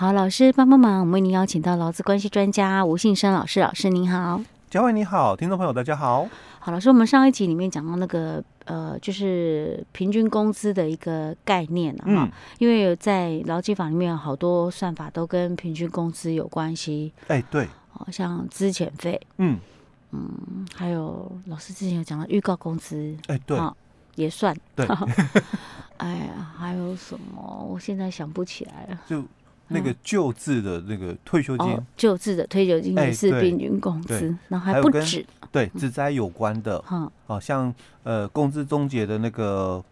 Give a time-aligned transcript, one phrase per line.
[0.00, 4.40] 好，老师帮帮忙，我们为您邀请到劳资关系专家吴信生老师，老师您好。
[4.70, 6.26] 嘉惠你好，听众朋友大家好。
[6.58, 17.12] 好，老师，我们上一集里面讲到那个呃，就是平均工资的一个概念啊，嗯，因为在劳基法里面有好多算法都跟平均工资有关系。
[17.26, 17.68] 哎，对，
[18.10, 19.58] 像资遣费，嗯
[20.12, 23.60] 嗯，还有老师之前有讲到预告工资，哎，对，
[24.14, 24.56] 也算。
[24.74, 24.86] 对，
[25.98, 27.66] 哎呀，还有什么？
[27.68, 28.98] 我现在想不起来了。
[29.06, 29.22] 就。
[29.70, 35.24] 那个旧制的那个退休金，旧制的退休金也是平均工资，然后还不止。
[35.52, 39.82] 对，职灾有关的，嗯，哦，像呃工资终结的那个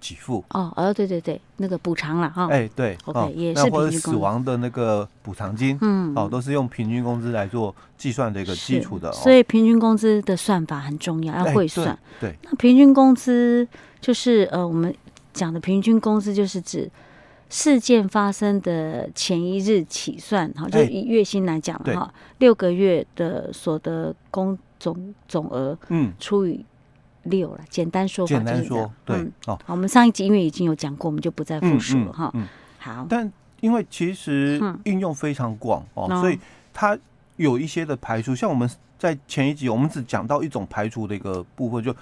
[0.00, 11.98] 给付，哦，哦，对对对，那个补偿了哈，哎，对，OK，也是或者死亡的那个补偿金，嗯，哦，都是用平均工资来做计算的一个基础的，所以平均工资的算法很重要，要会算。
[12.18, 13.66] 对，那平均工资
[14.00, 14.94] 就是呃，我们
[15.34, 16.90] 讲的平均工资就是指。
[17.52, 26.64] 事件发生的前一日起算，哈，就以月薪来讲了哈，六个月的所得工总总额，嗯，除以
[27.24, 27.60] 六了。
[27.68, 32.32] 简单说法就是这样，对，好，我们上一集因为已经有讲过，我们就不再复述了哈。
[32.78, 36.38] 好，但因为其实应用非常广哦，所以
[36.72, 36.98] 它
[37.36, 38.66] 有一些的排除，像我们
[38.98, 41.94] 在前一集我们只讲到一种排除的一个部分，就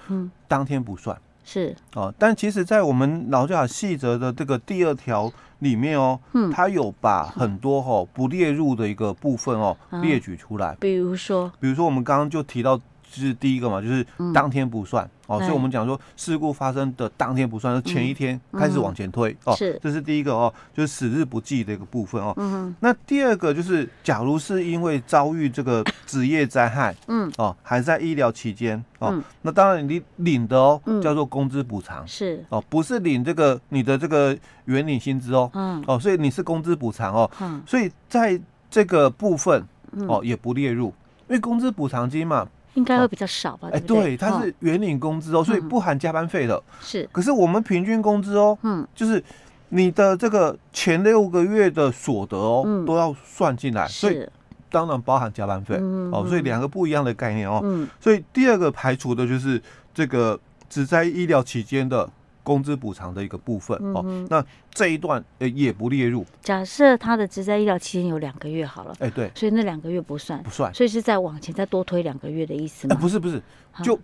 [0.47, 1.19] 当天不算。
[1.43, 1.75] 是。
[1.95, 10.75] 哦，但其实，在我们劳教法细则的这个第二条里面哦，嗯，它有把很多哦不列入的一个部分哦列举出来。
[10.79, 12.79] 比如说，比如说我们刚刚就提到，
[13.11, 15.07] 就是第一个嘛，就是当天不算。
[15.27, 19.55] 哦，所以我们讲说事故发生的当天不算，是前一天开始往前推哦。
[19.55, 22.33] 是，这是第一个哦，就是死日不计的一个部分哦。
[22.35, 22.75] 嗯。
[22.81, 32.05] 那第二个就是，假如是因为遭遇这个职业灾害，嗯，哦，还在医疗期间哦，那当然你领的哦，叫做工资补偿。
[32.05, 32.43] 是。
[32.49, 35.49] 哦，不是领这个你的这个原领薪资哦。
[35.53, 35.81] 嗯。
[35.87, 37.31] 哦，所以你是工资补偿哦。
[37.39, 37.61] 嗯。
[37.65, 38.37] 所以在
[38.69, 39.65] 这个部分
[40.09, 40.87] 哦也不列入，
[41.29, 42.45] 因为工资补偿金嘛。
[42.75, 43.69] 应该会比较少吧？
[43.71, 46.61] 哎，对，它是原领工资哦，所以不含加班费的。
[46.81, 49.23] 是，可是我们平均工资哦，嗯，就是
[49.69, 54.27] 你的这个前六个月的所得哦，都要算进来，所以
[54.69, 55.75] 当然包含加班费
[56.11, 57.87] 哦，所以两个不一样的概念哦。
[57.99, 59.61] 所以第二个排除的就是
[59.93, 60.39] 这个
[60.69, 62.09] 只在医疗期间的。
[62.43, 64.43] 工资补偿的一个部分哦，那
[64.73, 66.25] 这一段呃也不列入。
[66.41, 72.95] 假设他的职在医疗期间有两个月好了，哎对，所以那两个月不算，不算，所以是再往前再多推两个月的意思吗？
[72.99, 73.41] 不是不是，
[73.83, 73.99] 就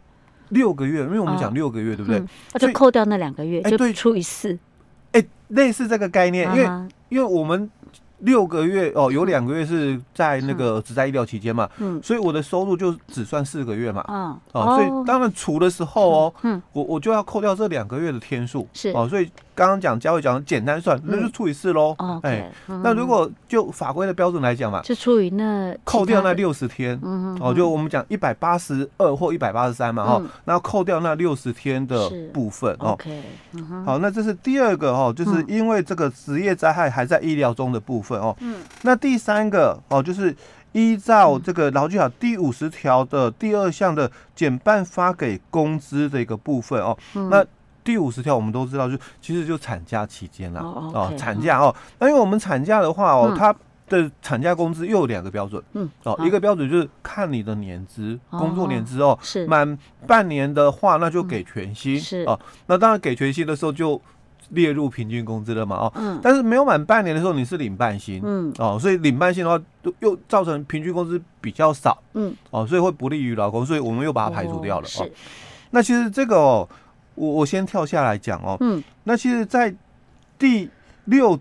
[0.49, 2.23] 六个月，因为我们讲六个月对不对？
[2.53, 4.57] 那就扣掉那两个月，就除以四。
[5.11, 7.69] 哎，类似这个概念，因为因为我们。
[8.19, 18.89] 六个月哦，有两个月是在那个只在医疗期间嘛，嗯，所以我的收入就只算四个月嘛，嗯，哦，所以当然除的时候哦，嗯，我我就要扣掉这两个月的天数，是。
[18.89, 32.95] 哦，所以刚刚讲嘉惠讲简单算，那就除以四喽，哎，那如果就法规的标准来讲嘛，就除以那扣掉那六十天，嗯哦，就我们讲一百八十二或一百八十三嘛，哈，那扣掉那六十天的部分哦。
[33.83, 38.19] 好，那这是第二个哦，就是因为这个职业灾害还在医疗中的部分。
[38.21, 40.35] 哦，嗯，那第三个哦，就是
[40.73, 47.43] 依照这个劳基法第五十条的第二项的减半发给工资的一个部分哦，嗯、那
[47.87, 53.55] 第五十条我们都知道，就其实就产假期间啦哦，产假哦，那因为我们产假的话哦，嗯、它
[53.87, 64.01] 的产假工资又有两个标准，嗯，哦，一个标准就是看你的年资，哦、工作年资哦，是满半年的话，那就给全薪，嗯、是哦，那当然给全薪的时候就。
[64.51, 65.75] 列入平均工资了嘛？
[65.75, 69.61] 哦，嗯，但是没有满半年的时候，你是领半薪，嗯，哦，所以领半薪的话，
[69.99, 74.85] 又造成平均工资比较少，嗯，哦，所以会不利于劳工，所以我们又把它排除掉了。
[74.85, 75.13] 哦，是。
[75.71, 76.69] 那其实这个哦，
[77.17, 79.73] 我我先跳下来讲哦，嗯，那其实，在
[80.39, 80.69] 第
[81.05, 81.37] 六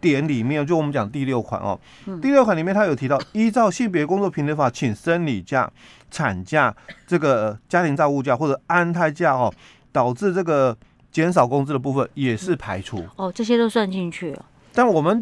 [0.00, 1.80] 点里面，就我们讲第六款哦，
[2.20, 5.70] 第六款里面它有提到，依照性别工作平等法，请生理假、
[6.10, 6.74] 产假、
[7.06, 9.52] 这个家庭照顾假或者安胎假哦，
[9.90, 10.76] 导致这个。
[11.12, 13.04] 减少工资的部分也是排除。
[13.16, 14.44] 哦，这些都算进去了。
[14.72, 15.20] 但我们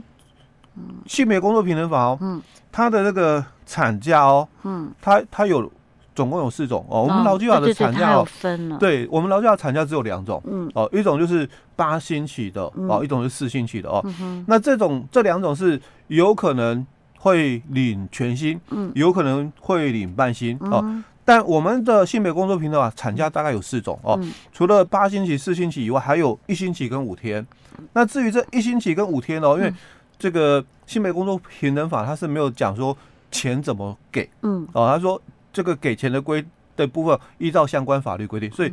[1.07, 5.73] 性别工作平等法哦，嗯，它的那个产假哦，嗯，它它有
[6.19, 7.03] 总共有四种哦。
[7.03, 8.77] 我们劳基法的产假哦，分了。
[8.79, 14.05] 对，我们劳基法产假只有两种，嗯，哦，一种就是八星期的哦，一种是四星期的哦。
[14.49, 16.85] 那这种这两种是有可能
[17.17, 20.85] 会领全薪，嗯，有可能会领半薪哦。
[21.25, 27.47] 但我们的性别工作平等法，产假大概有四种哦，嗯、除了八星期、四星期以外，还有一星期跟五天。
[27.93, 29.73] 那至于这一星期跟五天哦，因为
[30.19, 32.97] 这个性别工作平等法它是没有讲说
[33.31, 35.21] 钱怎么给，嗯，哦，他说
[35.59, 36.45] 这个给钱的规
[36.77, 38.73] 的部分依照相关法律规定，所以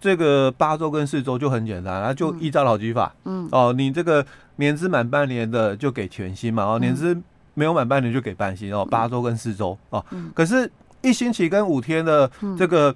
[0.00, 4.26] 这个八周跟四周就很简单，然后就依照劳基法，嗯，哦，你这个
[4.56, 7.16] 年资满半年的就给全薪嘛，哦，年资
[7.54, 10.04] 没有满半年就给半薪哦，八周跟四周哦，
[10.34, 10.68] 可是
[11.02, 12.28] 一星期跟五天的
[12.58, 12.92] 这个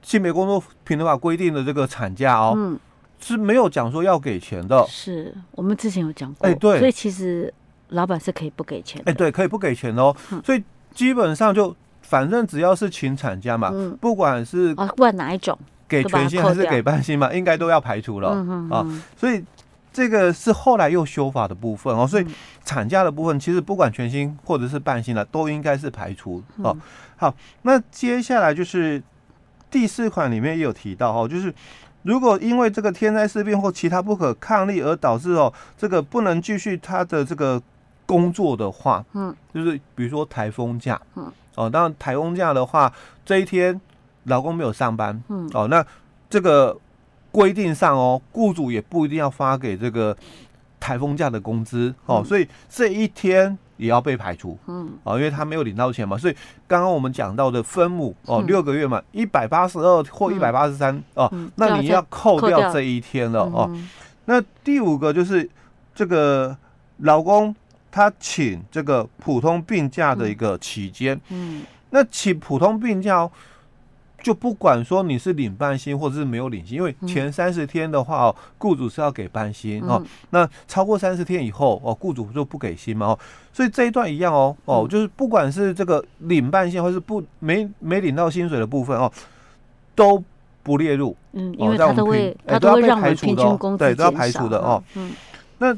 [0.00, 2.80] 性别工作平等法规定的这个产假哦，嗯，
[3.20, 7.52] 是没有讲说要给钱的，是我们之前有讲过，哎，对，所以其实
[7.88, 10.64] 老板是可以不给钱的，哎，对，可以不给钱哦，所以
[10.94, 15.58] 基本上就反正只要是请产假嘛，不管是啊，不管哪一种。
[15.86, 18.30] 给全薪还是给半薪嘛，应该都要排除了
[18.70, 18.84] 啊，
[19.16, 19.44] 所以
[19.92, 22.26] 这个是后来又修法的部分哦，所以
[22.64, 26.74] 产假的部分其实不管全薪或者是半薪了，都应该是排除哦。
[27.16, 29.00] 好，那接下来就是
[29.70, 31.54] 第四款里面也有提到哦，就是
[32.02, 37.62] 如果因为这个天灾事变或其他不可抗力而导致哦，这个不能继续他的这个
[38.06, 42.92] 工作的话，嗯，就是比如说台风假，嗯，哦，当然台风假的话，
[43.24, 43.80] 这一天。
[44.26, 45.84] 老公没有上班，嗯，哦，那
[46.30, 46.74] 这个
[47.30, 50.16] 规定上哦，雇主也不一定要发给这个
[50.80, 56.34] 台风假的工资哦，所以这一天也要被排除，嗯，哦，因为他没有领到钱嘛，所以
[56.66, 63.70] 刚刚我们讲到的分母哦，六个月嘛，一百八十二或一百八十三哦，那你要扣掉这一天了哦。
[64.24, 65.46] 那第五个就是
[65.94, 66.56] 这个
[66.96, 67.54] 劳工
[67.94, 73.18] 他请这个普通病假的一个期间，嗯，那请普通病假。
[73.18, 73.30] 哦
[74.24, 80.02] 就不管说你是领半薪或者是没有领薪，因为前三十天的话哦，雇主是要给半薪哦。
[80.30, 83.18] 那超过三十天以后哦，雇主就不给薪嘛哦。
[83.52, 89.12] 所以这一段一样哦哦，就是不管是这个领半薪或是不没没领到薪水的部分哦，
[89.94, 90.24] 都
[90.62, 91.14] 不列入。
[91.32, 93.94] 嗯，因为他都会他都会让我们平均工资减少。
[93.94, 94.82] 对，都要排除的哦。
[94.94, 95.12] 嗯。
[95.58, 95.76] 那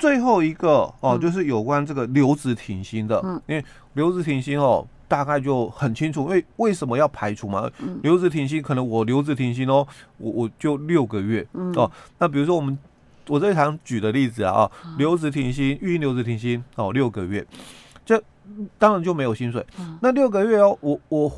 [0.00, 4.84] 最后一个哦，就是有关这个留职停薪的，因为留职停薪哦。
[5.10, 7.68] 大概就很清楚，为为什么要排除嘛？
[8.00, 9.84] 留职停薪，可能我留职停薪哦，
[10.18, 11.44] 我我就六个月
[11.74, 11.90] 哦。
[12.18, 12.78] 那比如说我们
[13.26, 17.44] 我这常举的例子啊，留职停薪，育婴留职停薪哦，六个月，
[18.06, 18.22] 这
[18.78, 19.66] 当然就没有薪水。
[20.00, 21.32] 那六个月哦，我我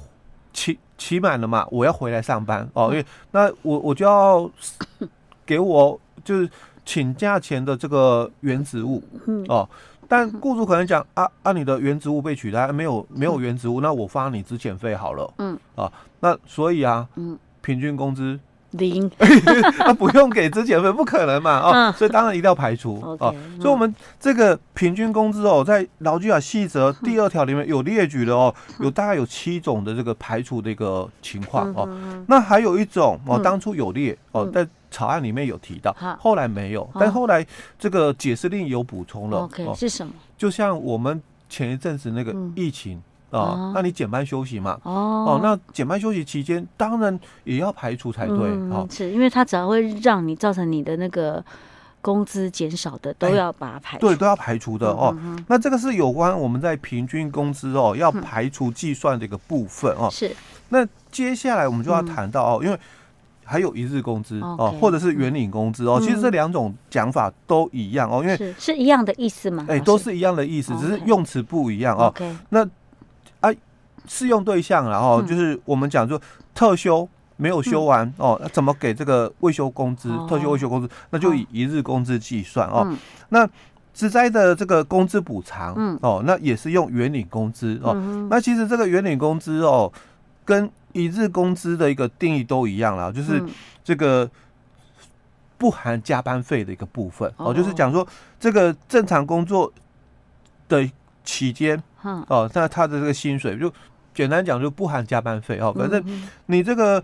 [0.52, 4.50] 期期满了嘛，我要回来上班哦，因为那我我就要
[5.46, 6.50] 给我就是
[6.84, 9.02] 请假前的这个原职务
[9.48, 9.68] 哦。
[10.08, 15.32] 但雇主可能讲啊啊，你的原职务被取代，没有没有原职务，那我发你资遣费好了。
[15.38, 15.90] 嗯啊，
[16.20, 18.38] 那所以啊，嗯，平均工资
[18.72, 19.10] 零，
[19.80, 23.32] 啊不用给资遣费，不可能嘛啊，所以当然一定要排除啊。
[23.58, 31.88] 所以我们这个平均工资哦，在劳基法细则第二条里面有列举的哦，有大概有七种的这个排除的一个情况哦。
[32.28, 34.68] 那还有一种哦，当初有列哦，在。
[34.92, 37.44] 草案里面有提到，后来没有，但后来
[37.78, 39.38] 这个解释令有补充了。
[39.38, 40.12] OK，是什么？
[40.36, 44.78] 就像我们前一阵子那个疫情啊，那你减班休息嘛？
[44.84, 48.36] 哦，那减班休息期间，当然也要排除才对。
[48.70, 51.42] 哦，是因为它只要会让你造成你的那个
[52.00, 54.06] 工资减少的，都要把它排除。
[54.06, 55.16] 对，都要排除的哦。
[55.48, 60.08] 那这个是有关我们在平均工资哦要排除计算的一个部分哦。
[60.10, 60.30] 是。
[60.68, 62.78] 那接下来我们就要谈到哦，因为。
[63.44, 69.66] 还有一日工资哦，或者是原领工资哦，其实这两种讲法都一样哦，因为是是一样的意思吗？
[69.68, 72.12] 哎，都是一样的意思，只是用词不一样哦。
[72.48, 72.64] 那
[73.40, 73.52] 啊，
[74.06, 76.20] 适用对象然后就是我们讲说
[76.54, 80.10] 特休没有休完哦，那怎么给这个未休工资？
[80.28, 82.96] 特休未休工资，那就以一日工资计算哦。
[83.30, 83.48] 那
[83.92, 87.94] 职灾的这个工资补偿，哦，那也是用原领工资哦。
[88.30, 89.92] 那其实这个原领工资哦，
[90.44, 93.42] 跟一日工资的一个定义都一样了，就是
[93.82, 94.30] 这个
[95.58, 98.06] 不含加班费的一个部分哦，就是讲说
[98.38, 99.72] 这个正常工作
[100.68, 100.88] 的
[101.24, 103.72] 期间，哦，那他的这个薪水就
[104.12, 106.02] 简单讲就不含加班费哦，反正
[106.46, 107.02] 你这个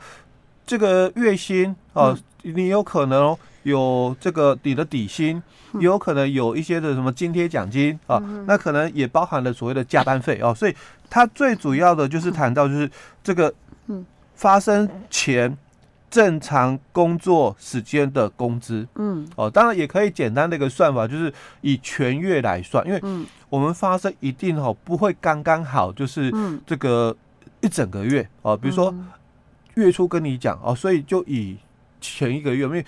[0.67, 5.43] 这个月薪哦，你有可能有这个你的底薪，
[5.81, 10.75] 有可能有一些的什么津贴奖金啊，那可能也包含了所谓的加班费哦，所以
[11.09, 12.91] 它最主要的就是谈到就是
[13.23, 13.55] 这个。
[13.89, 15.59] 嗯，发生前
[16.09, 26.33] 正常工作时间的工资，嗯，哦，当然也可以简单的一个算法，就是以全月来算，因为我们发生一定哦不会刚刚好，就是
[26.65, 27.15] 这个
[27.61, 28.95] 一整个月哦，比如说
[29.75, 31.59] 月初跟你讲哦，所以就以
[32.01, 32.87] 前一个月，因为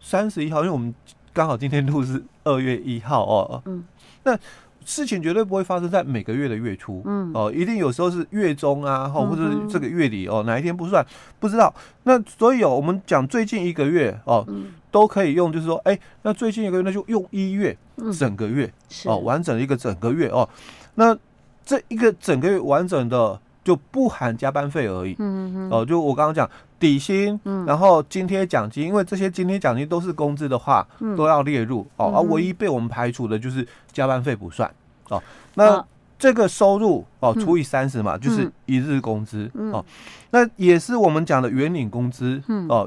[0.00, 0.94] 三十一号，因为我们
[1.32, 3.84] 刚好今天录是二月一号哦，嗯，
[4.22, 4.38] 那。
[4.84, 11.04] 事情绝对不会发生在每个月的月初，嗯，哦，一定有时候是月中啊，或或者是这个月底哦，哪一天不算
[11.40, 11.74] 不知道。
[12.04, 14.46] 那所以哦，我们讲最近一个月哦，
[14.90, 17.76] 都可以用，就是说，哎，那最近一个月那就用一月
[18.16, 18.70] 整个月
[19.06, 20.48] 哦，完整的一个整个月哦。
[20.96, 21.16] 那
[21.64, 31.86] 这一个整个月完整的就不含加班费而已，嗯嗯哦，就我刚刚讲底薪，嗯，然后津贴奖金，因为这些津贴奖金都是工资的话，嗯，都要列入。
[31.96, 34.70] 哦，而唯一被我们排除的就是加班费不算。
[35.08, 35.22] 哦。
[35.54, 35.82] 那
[36.18, 39.50] 这个收入哦除以三十嘛，就是一日工资。
[39.72, 39.82] 哦。
[40.30, 42.86] 那也是我们讲的原领工资哦，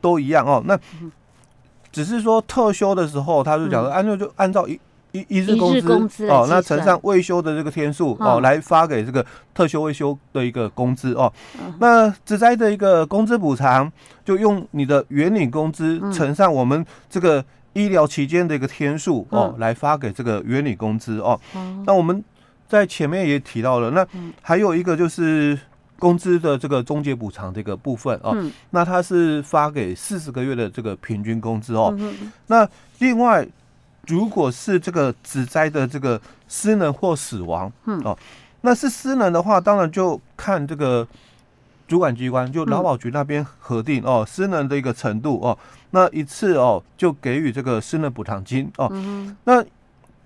[0.00, 0.44] 都一样。
[0.44, 0.62] 哦。
[0.66, 0.78] 那
[1.90, 4.78] 只是说特休的时候，他就讲说按照就按照一。
[5.12, 9.24] 一一日工资哦，那乘上未休的这个天数哦，来发给这个
[9.54, 11.32] 特休未休的一个工资哦。
[11.80, 13.90] 那职灾的一个工资补偿，
[14.24, 21.40] 就用你的原领工资乘上我们这个医疗期间的一个天数哦，来发给这个原领工资哦。
[21.86, 22.22] 那我们
[22.68, 24.06] 在前面也提到了，那
[24.42, 25.58] 还有一个就是
[25.98, 28.36] 工资的这个终结补偿这个部分哦。
[28.70, 31.96] 那它是发给四十个月的这个平均工资哦。
[32.46, 33.48] 那另外。
[34.08, 38.18] 如果是这个职灾的这个失能或死亡，嗯哦，
[38.62, 41.06] 那是失能的话，当然就看这个
[41.86, 45.56] 主管机关，就劳保局那边核定哦，失能的一个程度哦，
[45.90, 48.90] 那一次哦就给予这个失能补偿金哦。
[49.44, 49.62] 那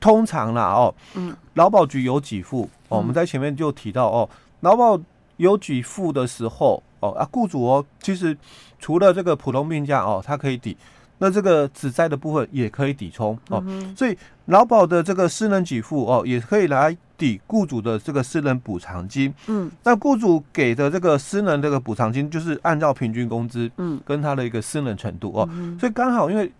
[0.00, 4.28] 通常啦哦，嗯，劳保局有给付哦，我们在前面就提到哦，
[4.60, 4.98] 劳保
[5.38, 8.36] 有给付的时候哦啊，雇主哦，其实
[8.78, 10.76] 除了这个普通病假哦，它可以抵。
[11.22, 13.62] 那这个子灾的部分也可以抵充哦，
[13.96, 19.32] 所以劳保的这个私人给付哦，也可以来抵雇主的这个私人补偿金。
[19.46, 25.48] 嗯，那雇主给的这个私人这个补偿金，就是按照平均工资，嗯，跟他的一个私人程度哦，
[25.78, 26.50] 所以刚好因为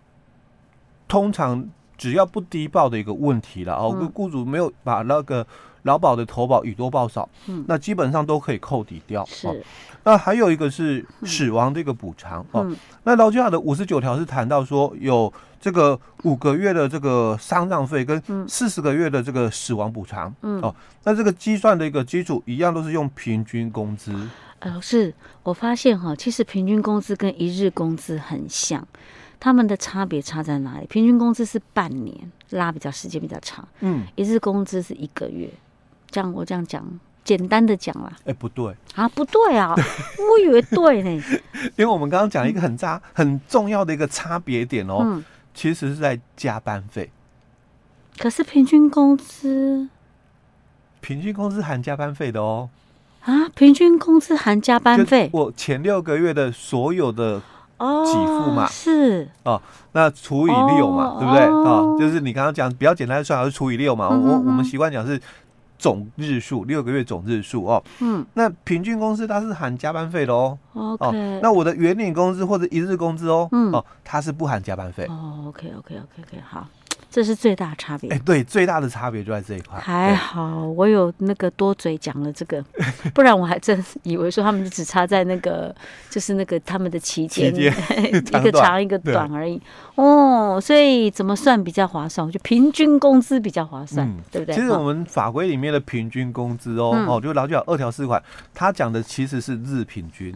[1.09, 5.45] 通常只要不低报的一个问题了哦，雇主没有把那个。
[5.83, 9.25] 劳保的投保与多报少，嗯，那基本上都可以扣抵掉。
[9.27, 9.65] 是，
[10.05, 12.71] 那还有一个是死亡这个补偿哦。
[13.05, 20.33] 那劳基法的五十九条是谈到说有这个五个月的这个丧葬费跟四十个月的这个死亡补偿。
[20.43, 20.75] 嗯，哦，
[21.05, 24.12] 那这个计算的一个基础一样都是用平均工资。
[24.61, 25.12] 呃，是
[25.43, 28.87] 我发现哈，其实平均工资跟一日工资很像，
[29.41, 30.87] 他们的差别差在哪里？
[30.87, 32.17] 平均工资是半年
[32.51, 35.51] 拉比较时间比较长，嗯，一日工资是一个月。
[36.12, 36.87] 这样我这样讲，
[37.25, 38.12] 简单的讲啦。
[38.26, 39.75] 哎，不对啊，不对啊，
[40.21, 41.11] 我以为对呢。
[41.76, 47.11] 因为我们刚刚讲一个很渣、很重要的一个差别点哦，嗯、其实是在加班费。
[48.19, 49.88] 可是平均工资，
[51.00, 52.69] 平均工资含加班费的哦。
[53.23, 55.31] 啊，平均工资含加班费？
[55.33, 57.40] 我前六个月的所有的
[57.78, 61.42] 给付嘛，哦、是哦，那除以六嘛，哦、对不对？
[61.42, 64.09] 啊，哦，就是你刚刚讲比较简单的算，还是除以六嘛？
[64.09, 65.19] 我我们习惯讲是。
[65.83, 75.05] 总日数六个月总日数哦，嗯，那平均工资它是含加班费的哦，OK，哦，那我的原领工资或者一日工资哦，嗯，哦，它是不含加班费。
[75.07, 76.69] 哦，OK OK OK OK 好。
[77.12, 78.09] 这是最大差别。
[78.09, 79.78] 哎，对，最大的差别就在这一块。
[79.78, 82.64] 还好我有那个多嘴讲了这个，
[83.14, 85.75] 不然我还真以为说他们就只差在那个，
[86.09, 89.61] 就是那个他们的期间， 一个长一个短而已。
[89.97, 92.26] 哦，所以怎么算比较划算？
[92.26, 94.54] 我觉得平均工资比较划算，对不对？
[94.54, 98.23] 其实我们法规里面的平均工资哦，哦，就劳基法二条四款，
[98.54, 100.35] 它讲的其实是日平均。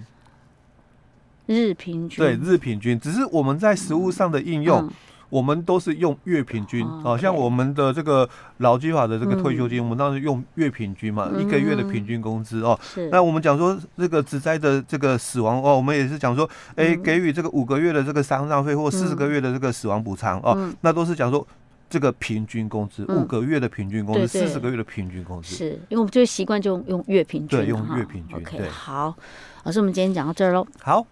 [1.46, 2.18] 日平均。
[2.18, 4.92] 对，日平均，只是我们在实物上的应用。
[5.28, 8.28] 我们都是用月平均啊，像我们的这个
[8.58, 12.78] 劳基法的这个退休金，我们当时用月平均嘛，一个月的平均工资哦。
[13.10, 21.46] 那我们讲说这个职灾的这个死亡哦，我们也是讲说，哎，给予这个五个月的这个丧葬费或四十个月的这个死亡补偿哦，那都是讲说
[21.90, 25.54] 这个平均工资，五个月的平均工资，四十个月的平均工资。
[25.54, 28.36] 是因为我们就习惯就用月平均，对，用月平均。
[28.36, 29.14] OK，好，
[29.64, 30.66] 老师，我们今天讲到这儿喽。
[30.82, 31.06] 好。